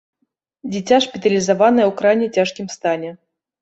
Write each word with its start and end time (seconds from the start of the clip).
Дзіця 0.71 0.97
шпіталізаванае 1.07 1.85
ў 1.87 1.93
крайне 2.03 2.27
цяжкім 2.35 2.67
стане. 2.81 3.19